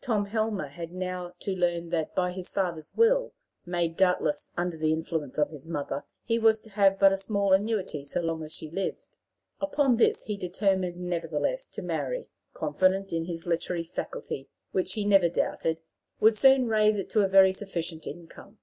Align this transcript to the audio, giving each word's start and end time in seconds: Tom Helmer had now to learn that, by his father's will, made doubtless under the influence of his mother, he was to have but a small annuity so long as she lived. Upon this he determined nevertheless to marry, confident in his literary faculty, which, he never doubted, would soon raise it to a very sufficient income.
Tom 0.00 0.24
Helmer 0.26 0.66
had 0.66 0.90
now 0.90 1.34
to 1.38 1.54
learn 1.54 1.90
that, 1.90 2.12
by 2.12 2.32
his 2.32 2.50
father's 2.50 2.96
will, 2.96 3.32
made 3.64 3.96
doubtless 3.96 4.50
under 4.56 4.76
the 4.76 4.92
influence 4.92 5.38
of 5.38 5.50
his 5.50 5.68
mother, 5.68 6.02
he 6.24 6.36
was 6.36 6.58
to 6.62 6.70
have 6.70 6.98
but 6.98 7.12
a 7.12 7.16
small 7.16 7.52
annuity 7.52 8.02
so 8.02 8.20
long 8.20 8.42
as 8.42 8.52
she 8.52 8.68
lived. 8.68 9.06
Upon 9.60 9.96
this 9.96 10.24
he 10.24 10.36
determined 10.36 10.96
nevertheless 10.96 11.68
to 11.68 11.82
marry, 11.82 12.28
confident 12.54 13.12
in 13.12 13.26
his 13.26 13.46
literary 13.46 13.84
faculty, 13.84 14.48
which, 14.72 14.94
he 14.94 15.04
never 15.04 15.28
doubted, 15.28 15.78
would 16.18 16.36
soon 16.36 16.66
raise 16.66 16.98
it 16.98 17.08
to 17.10 17.22
a 17.24 17.28
very 17.28 17.52
sufficient 17.52 18.04
income. 18.04 18.58